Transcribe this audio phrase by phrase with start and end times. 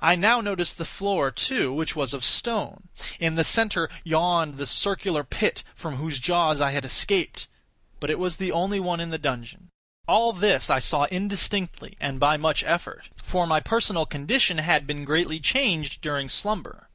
[0.00, 2.88] I now noticed the floor, too, which was of stone.
[3.20, 7.48] In the centre yawned the circular pit from whose jaws I had escaped;
[8.00, 9.68] but it was the only one in the dungeon.
[10.08, 15.38] All this I saw indistinctly and by much effort—for my personal condition had been greatly
[15.38, 16.88] changed during slumber.